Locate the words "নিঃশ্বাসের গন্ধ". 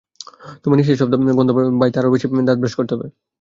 0.77-1.49